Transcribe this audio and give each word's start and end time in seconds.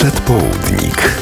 Przedpołudnik. 0.00 1.12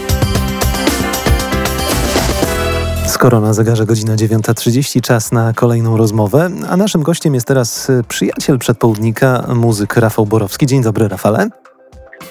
Skoro 3.07 3.41
na 3.41 3.53
zegarze 3.53 3.87
godzina 3.87 4.17
9.30, 4.17 5.01
czas 5.01 5.33
na 5.33 5.53
kolejną 5.53 5.97
rozmowę, 5.97 6.51
a 6.69 6.77
naszym 6.77 7.03
gościem 7.03 7.35
jest 7.35 7.47
teraz 7.47 7.89
przyjaciel 8.09 8.59
przedpołudnika, 8.59 9.47
muzyk 9.55 9.97
Rafał 9.97 10.27
Borowski. 10.27 10.67
Dzień 10.67 10.83
dobry, 10.83 11.09
Rafale. 11.09 11.49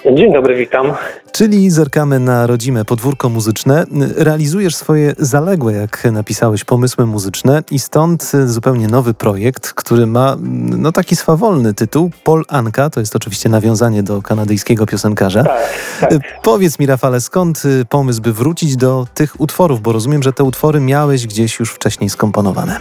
Dzień 0.05 0.33
dobry, 0.33 0.55
witam. 0.55 0.93
Czyli 1.31 1.69
zerkamy 1.69 2.19
na 2.19 2.47
rodzime 2.47 2.85
podwórko 2.85 3.29
muzyczne. 3.29 3.85
Realizujesz 4.17 4.75
swoje 4.75 5.13
zaległe, 5.17 5.73
jak 5.73 6.03
napisałeś, 6.11 6.63
pomysły 6.63 7.05
muzyczne 7.05 7.63
i 7.71 7.79
stąd 7.79 8.31
zupełnie 8.45 8.87
nowy 8.87 9.13
projekt, 9.13 9.73
który 9.73 10.07
ma 10.07 10.35
no 10.77 10.91
taki 10.91 11.15
swawolny 11.15 11.73
tytuł. 11.73 12.11
Pol 12.23 12.43
Anka, 12.47 12.89
to 12.89 12.99
jest 12.99 13.15
oczywiście 13.15 13.49
nawiązanie 13.49 14.03
do 14.03 14.21
kanadyjskiego 14.21 14.85
piosenkarza. 14.85 15.43
Tak, 15.43 15.59
tak. 15.99 16.19
Powiedz 16.43 16.79
mi, 16.79 16.85
Rafale, 16.85 17.21
skąd 17.21 17.63
pomysł, 17.89 18.21
by 18.21 18.33
wrócić 18.33 18.75
do 18.75 19.07
tych 19.13 19.41
utworów, 19.41 19.81
bo 19.81 19.91
rozumiem, 19.91 20.23
że 20.23 20.33
te 20.33 20.43
utwory 20.43 20.79
miałeś 20.79 21.27
gdzieś 21.27 21.59
już 21.59 21.71
wcześniej 21.71 22.09
skomponowane 22.09 22.79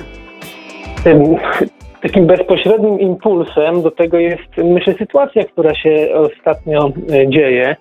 takim 2.07 2.27
bezpośrednim 2.27 3.01
impulsem 3.01 3.83
do 3.83 3.91
tego 3.91 4.19
jest, 4.19 4.57
myślę, 4.65 4.95
sytuacja, 4.99 5.45
która 5.45 5.75
się 5.75 6.09
ostatnio 6.15 6.93
e, 7.11 7.29
dzieje, 7.29 7.77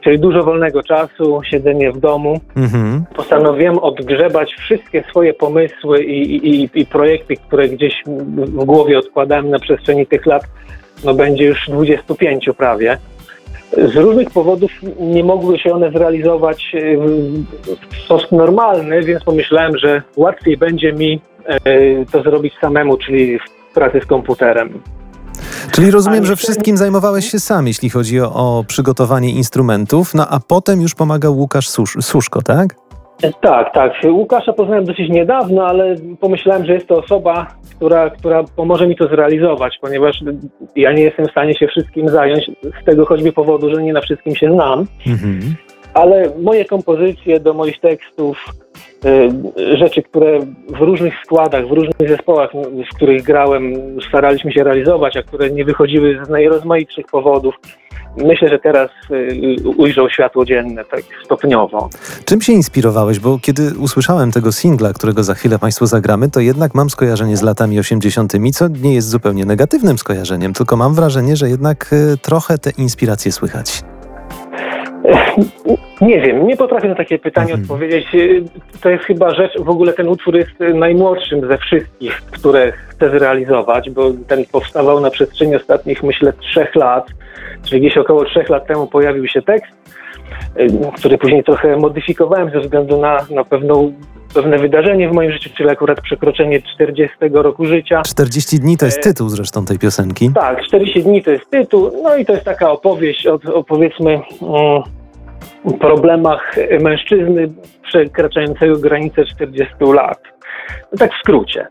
czyli 0.00 0.18
dużo 0.18 0.42
wolnego 0.42 0.82
czasu, 0.82 1.40
siedzenie 1.44 1.92
w 1.92 1.98
domu. 1.98 2.40
Mhm. 2.56 3.04
Postanowiłem 3.16 3.78
odgrzebać 3.78 4.54
wszystkie 4.54 5.04
swoje 5.10 5.34
pomysły 5.34 6.04
i, 6.04 6.48
i, 6.48 6.70
i 6.74 6.86
projekty, 6.86 7.36
które 7.36 7.68
gdzieś 7.68 8.02
w 8.36 8.64
głowie 8.64 8.98
odkładałem 8.98 9.50
na 9.50 9.58
przestrzeni 9.58 10.06
tych 10.06 10.26
lat, 10.26 10.42
no 11.04 11.14
będzie 11.14 11.44
już 11.44 11.68
25 11.68 12.50
prawie. 12.58 12.98
Z 13.72 13.96
różnych 13.96 14.30
powodów 14.30 14.70
nie 15.00 15.24
mogły 15.24 15.58
się 15.58 15.72
one 15.72 15.90
zrealizować 15.90 16.74
e, 16.74 16.96
w 17.90 17.96
sposób 18.04 18.32
normalny, 18.32 19.02
więc 19.02 19.24
pomyślałem, 19.24 19.78
że 19.78 20.02
łatwiej 20.16 20.56
będzie 20.56 20.92
mi 20.92 21.20
e, 21.46 21.60
to 22.12 22.22
zrobić 22.22 22.54
samemu, 22.60 22.96
czyli 22.96 23.38
pracy 23.74 24.00
z 24.04 24.06
komputerem. 24.06 24.82
Czyli 25.72 25.90
rozumiem, 25.90 26.24
że 26.24 26.36
wszystkim 26.36 26.76
zajmowałeś 26.76 27.30
się 27.30 27.38
sam, 27.38 27.66
jeśli 27.66 27.90
chodzi 27.90 28.20
o, 28.20 28.34
o 28.34 28.64
przygotowanie 28.68 29.30
instrumentów, 29.30 30.14
no 30.14 30.26
a 30.30 30.40
potem 30.40 30.80
już 30.80 30.94
pomagał 30.94 31.36
Łukasz 31.38 31.68
Susz, 31.68 31.96
Suszko, 32.00 32.42
tak? 32.42 32.74
Tak, 33.40 33.74
tak. 33.74 33.92
Łukasza 34.04 34.52
poznałem 34.52 34.84
dosyć 34.84 35.08
niedawno, 35.08 35.66
ale 35.66 35.96
pomyślałem, 36.20 36.66
że 36.66 36.74
jest 36.74 36.86
to 36.86 36.98
osoba, 36.98 37.46
która, 37.76 38.10
która 38.10 38.44
pomoże 38.56 38.86
mi 38.86 38.96
to 38.96 39.08
zrealizować, 39.08 39.78
ponieważ 39.80 40.20
ja 40.76 40.92
nie 40.92 41.02
jestem 41.02 41.26
w 41.26 41.30
stanie 41.30 41.54
się 41.54 41.66
wszystkim 41.66 42.08
zająć 42.08 42.50
z 42.82 42.84
tego 42.84 43.06
choćby 43.06 43.32
powodu, 43.32 43.74
że 43.74 43.82
nie 43.82 43.92
na 43.92 44.00
wszystkim 44.00 44.36
się 44.36 44.52
znam. 44.52 44.86
Mhm. 45.06 45.54
Ale 45.94 46.32
moje 46.42 46.64
kompozycje 46.64 47.40
do 47.40 47.54
moich 47.54 47.80
tekstów, 47.80 48.38
y, 49.04 49.76
rzeczy, 49.78 50.02
które 50.02 50.40
w 50.68 50.80
różnych 50.80 51.14
składach, 51.24 51.68
w 51.68 51.72
różnych 51.72 52.08
zespołach, 52.08 52.50
w 52.92 52.96
których 52.96 53.22
grałem, 53.22 53.74
staraliśmy 54.08 54.52
się 54.52 54.64
realizować, 54.64 55.16
a 55.16 55.22
które 55.22 55.50
nie 55.50 55.64
wychodziły 55.64 56.24
z 56.24 56.28
najrozmaitszych 56.28 57.06
powodów, 57.06 57.54
myślę, 58.16 58.48
że 58.48 58.58
teraz 58.58 58.90
y, 59.10 59.56
ujrzą 59.76 60.08
światło 60.08 60.44
dzienne 60.44 60.84
tak 60.84 61.02
stopniowo. 61.24 61.88
Czym 62.24 62.40
się 62.40 62.52
inspirowałeś? 62.52 63.18
Bo 63.18 63.38
kiedy 63.42 63.78
usłyszałem 63.78 64.32
tego 64.32 64.52
singla, 64.52 64.92
którego 64.92 65.22
za 65.22 65.34
chwilę 65.34 65.58
Państwu 65.58 65.86
zagramy, 65.86 66.30
to 66.30 66.40
jednak 66.40 66.74
mam 66.74 66.90
skojarzenie 66.90 67.36
z 67.36 67.42
latami 67.42 67.78
80., 67.78 68.32
co 68.52 68.68
nie 68.68 68.94
jest 68.94 69.08
zupełnie 69.08 69.44
negatywnym 69.44 69.98
skojarzeniem, 69.98 70.52
tylko 70.52 70.76
mam 70.76 70.94
wrażenie, 70.94 71.36
że 71.36 71.48
jednak 71.48 71.92
y, 71.92 72.18
trochę 72.18 72.58
te 72.58 72.70
inspiracje 72.70 73.32
słychać. 73.32 73.82
Nie 76.02 76.20
wiem, 76.20 76.46
nie 76.46 76.56
potrafię 76.56 76.88
na 76.88 76.94
takie 76.94 77.18
pytanie 77.18 77.52
mhm. 77.52 77.62
odpowiedzieć. 77.62 78.06
To 78.80 78.90
jest 78.90 79.04
chyba 79.04 79.34
rzecz, 79.34 79.58
w 79.58 79.68
ogóle 79.68 79.92
ten 79.92 80.08
utwór 80.08 80.36
jest 80.36 80.50
najmłodszym 80.74 81.48
ze 81.48 81.58
wszystkich, 81.58 82.22
które 82.30 82.72
chcę 82.72 83.10
zrealizować, 83.10 83.90
bo 83.90 84.10
ten 84.28 84.44
powstawał 84.52 85.00
na 85.00 85.10
przestrzeni 85.10 85.56
ostatnich, 85.56 86.02
myślę, 86.02 86.32
trzech 86.32 86.74
lat, 86.74 87.06
czyli 87.64 87.80
gdzieś 87.80 87.96
około 87.96 88.24
trzech 88.24 88.48
lat 88.48 88.66
temu 88.66 88.86
pojawił 88.86 89.28
się 89.28 89.42
tekst, 89.42 89.72
który 90.96 91.18
później 91.18 91.44
trochę 91.44 91.76
modyfikowałem 91.76 92.50
ze 92.50 92.60
względu 92.60 93.00
na, 93.00 93.26
na 93.30 93.44
pewną 93.44 93.92
pewne 94.34 94.58
wydarzenie 94.58 95.08
w 95.08 95.12
moim 95.12 95.32
życiu, 95.32 95.50
czyli 95.56 95.68
akurat 95.68 96.00
przekroczenie 96.00 96.62
40 96.74 97.16
roku 97.32 97.66
życia. 97.66 98.02
40 98.02 98.60
dni 98.60 98.76
to 98.76 98.84
jest 98.84 98.98
e, 98.98 99.00
tytuł 99.00 99.28
zresztą 99.28 99.64
tej 99.64 99.78
piosenki. 99.78 100.30
Tak, 100.34 100.62
40 100.62 101.02
dni 101.02 101.22
to 101.22 101.30
jest 101.30 101.50
tytuł, 101.50 101.90
no 102.02 102.16
i 102.16 102.24
to 102.26 102.32
jest 102.32 102.44
taka 102.44 102.70
opowieść 102.70 103.26
o, 103.26 103.38
o 103.54 103.64
powiedzmy 103.64 104.20
o 104.40 104.84
problemach 105.80 106.56
mężczyzny 106.80 107.52
przekraczającego 107.82 108.78
granicę 108.78 109.24
40 109.24 109.74
lat. 109.94 110.18
No 110.92 110.98
tak 110.98 111.12
w 111.12 111.18
skrócie. 111.18 111.66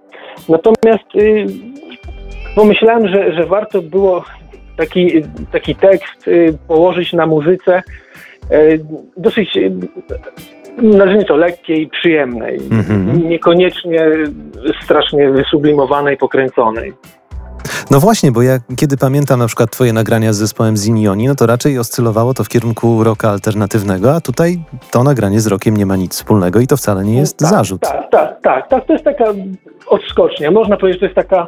Natomiast 0.49 1.15
y, 1.15 1.45
pomyślałem, 2.55 3.07
że, 3.07 3.33
że 3.33 3.45
warto 3.45 3.81
było 3.81 4.23
taki, 4.77 5.23
taki 5.51 5.75
tekst 5.75 6.27
y, 6.27 6.57
położyć 6.67 7.13
na 7.13 7.25
muzyce 7.25 7.81
y, 8.51 8.85
dosyć 9.17 9.57
nazwijmy 10.77 11.25
to 11.25 11.35
lekkiej, 11.35 11.87
przyjemnej, 11.87 12.59
mm-hmm. 12.59 13.23
niekoniecznie 13.23 14.09
strasznie 14.83 15.29
wysublimowanej, 15.29 16.17
pokręconej. 16.17 16.93
No 17.91 17.99
właśnie, 17.99 18.31
bo 18.31 18.41
ja 18.41 18.59
kiedy 18.75 18.97
pamiętam 18.97 19.39
na 19.39 19.47
przykład 19.47 19.71
twoje 19.71 19.93
nagrania 19.93 20.33
z 20.33 20.37
zespołem 20.37 20.77
Zinioni, 20.77 21.27
no 21.27 21.35
to 21.35 21.45
raczej 21.45 21.79
oscylowało 21.79 22.33
to 22.33 22.43
w 22.43 22.49
kierunku 22.49 23.03
roka 23.03 23.29
alternatywnego, 23.29 24.15
a 24.15 24.21
tutaj 24.21 24.59
to 24.91 25.03
nagranie 25.03 25.39
z 25.39 25.47
rokiem 25.47 25.77
nie 25.77 25.85
ma 25.85 25.95
nic 25.95 26.13
wspólnego 26.13 26.59
i 26.59 26.67
to 26.67 26.77
wcale 26.77 27.03
nie 27.03 27.17
jest 27.17 27.37
tak, 27.37 27.49
zarzut. 27.49 27.81
Tak, 27.81 28.09
tak, 28.11 28.41
tak, 28.41 28.67
tak. 28.67 28.85
To 28.85 28.93
jest 28.93 29.05
taka 29.05 29.25
odskocznia. 29.87 30.51
Można 30.51 30.77
powiedzieć, 30.77 31.01
że 31.01 31.07
to 31.07 31.21
jest 31.21 31.29
taka 31.29 31.45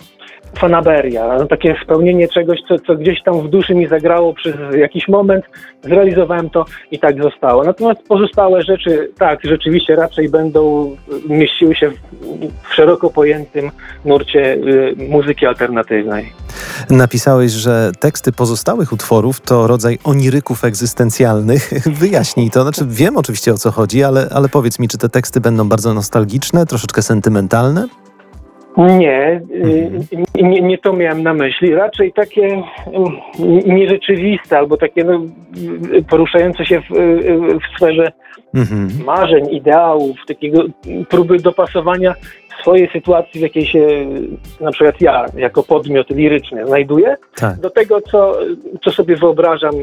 fanaberia, 0.58 1.38
no, 1.40 1.46
takie 1.46 1.76
spełnienie 1.84 2.28
czegoś, 2.28 2.60
co, 2.68 2.80
co 2.80 2.96
gdzieś 2.96 3.24
tam 3.24 3.42
w 3.42 3.50
duszy 3.50 3.76
mi 3.76 3.88
zagrało 3.88 4.34
przez 4.34 4.56
jakiś 4.78 5.08
moment, 5.08 5.46
zrealizowałem 5.82 6.50
to 6.50 6.66
i 6.92 7.00
tak 7.00 7.24
zostało. 7.24 7.64
Natomiast 7.64 8.08
pozostałe 8.08 8.62
rzeczy, 8.62 9.12
tak, 9.20 9.40
rzeczywiście 9.44 9.96
raczej 9.96 10.30
będą 10.30 10.92
mieściły 11.30 11.76
się 11.76 11.90
w, 11.90 11.96
w 12.70 12.74
szeroko 12.74 13.10
pojętym 13.10 13.72
nurcie 14.06 14.54
y, 14.54 14.96
muzyki 15.10 15.46
alternatywnej. 15.46 16.33
Napisałeś, 16.90 17.52
że 17.52 17.92
teksty 18.00 18.32
pozostałych 18.32 18.92
utworów 18.92 19.42
to 19.42 19.68
rodzaj 19.68 20.00
oniryków 20.04 20.64
egzystencjalnych. 20.64 21.74
Wyjaśnij 22.00 22.52
to. 22.52 22.62
Znaczy, 22.62 22.86
wiem 22.88 23.18
oczywiście 23.18 23.54
o 23.54 23.58
co 23.58 23.72
chodzi, 23.72 24.04
ale, 24.04 24.30
ale 24.32 24.50
powiedz 24.50 24.80
mi, 24.80 24.88
czy 24.88 24.98
te 24.98 25.10
teksty 25.10 25.42
będą 25.42 25.70
bardzo 25.70 25.94
nostalgiczne, 25.94 26.66
troszeczkę 26.66 27.02
sentymentalne? 27.02 27.88
Nie, 28.78 29.42
mhm. 29.54 30.24
nie, 30.36 30.62
nie, 30.62 30.78
to 30.78 30.94
miałem 30.94 31.24
na 31.24 31.34
myśli. 31.34 31.76
Raczej 31.76 32.14
takie 32.14 32.64
mm, 32.88 33.12
nierzeczywiste 33.66 34.58
albo 34.58 34.78
takie 34.78 35.04
no, 35.04 35.22
poruszające 36.10 36.66
się 36.66 36.82
w, 36.82 36.90
w 37.60 37.78
sferze 37.78 38.12
mhm. 38.54 38.90
marzeń, 39.06 39.52
ideałów, 39.52 40.18
takiego 40.28 40.64
próby 41.10 41.38
dopasowania 41.38 42.16
swojej 42.62 42.90
sytuacji, 42.94 43.40
w 43.40 43.44
jakiej 43.44 43.66
się 43.66 43.88
na 44.62 44.72
przykład 44.72 45.02
ja, 45.02 45.26
jako 45.38 45.64
podmiot 45.64 46.10
liryczny, 46.10 46.68
znajduję, 46.68 47.18
tak. 47.36 47.60
do 47.60 47.70
tego, 47.70 48.02
co, 48.02 48.38
co 48.84 48.92
sobie 48.92 49.16
wyobrażam 49.16 49.74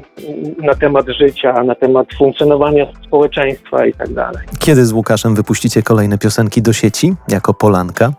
na 0.58 0.74
temat 0.74 1.06
życia, 1.08 1.62
na 1.64 1.74
temat 1.74 2.06
funkcjonowania 2.18 2.86
społeczeństwa 3.06 3.86
i 3.86 3.92
tak 3.92 4.12
dalej. 4.12 4.42
Kiedy 4.58 4.86
z 4.86 4.92
Łukaszem 4.92 5.34
wypuścicie 5.34 5.82
kolejne 5.82 6.18
piosenki 6.18 6.62
do 6.62 6.72
sieci 6.72 7.14
jako 7.28 7.54
Polanka? 7.54 8.12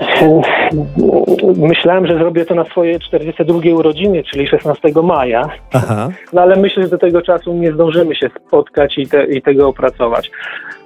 Myślałem, 1.56 2.06
że 2.06 2.18
zrobię 2.18 2.44
to 2.44 2.54
na 2.54 2.64
swoje 2.64 2.98
42 2.98 3.58
urodziny, 3.74 4.22
czyli 4.24 4.46
16 4.48 4.88
maja. 5.02 5.48
Aha. 5.72 6.08
No 6.32 6.42
ale 6.42 6.56
myślę, 6.56 6.82
że 6.82 6.88
do 6.88 6.98
tego 6.98 7.22
czasu 7.22 7.54
nie 7.54 7.72
zdążymy 7.72 8.16
się 8.16 8.30
spotkać 8.46 8.98
i, 8.98 9.06
te, 9.06 9.24
i 9.24 9.42
tego 9.42 9.68
opracować. 9.68 10.30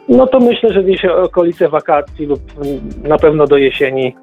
No 0.08 0.26
to 0.26 0.40
myślę, 0.40 0.72
że 0.72 0.84
gdzieś 0.84 1.04
okolice 1.04 1.68
wakacji 1.68 2.26
lub 2.26 2.40
na 3.04 3.18
pewno 3.18 3.46
do 3.46 3.56
jesieni. 3.56 4.16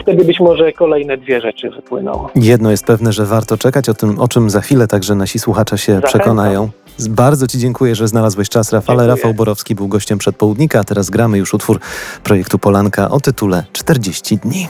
Wtedy 0.00 0.24
być 0.24 0.40
może 0.40 0.72
kolejne 0.72 1.16
dwie 1.16 1.40
rzeczy 1.40 1.70
wypłyną. 1.70 2.28
Jedno 2.34 2.70
jest 2.70 2.86
pewne, 2.86 3.12
że 3.12 3.24
warto 3.24 3.56
czekać, 3.56 3.88
o 3.88 3.94
tym, 3.94 4.20
o 4.20 4.28
czym 4.28 4.50
za 4.50 4.60
chwilę 4.60 4.86
także 4.86 5.14
nasi 5.14 5.38
słuchacze 5.38 5.78
się 5.78 5.92
Zachęcam. 5.92 6.08
przekonają. 6.20 6.68
Bardzo 7.06 7.46
Ci 7.46 7.58
dziękuję, 7.58 7.94
że 7.94 8.08
znalazłeś 8.08 8.48
czas, 8.48 8.72
Rafale. 8.72 8.98
Dziękuję. 9.02 9.16
Rafał 9.16 9.34
Borowski 9.34 9.74
był 9.74 9.88
gościem 9.88 10.18
przedpołudnika, 10.18 10.80
a 10.80 10.84
teraz 10.84 11.10
gramy 11.10 11.38
już 11.38 11.54
utwór 11.54 11.80
projektu 12.24 12.58
Polanka 12.58 13.10
o 13.10 13.20
tytule 13.20 13.64
40 13.72 14.38
dni. 14.38 14.68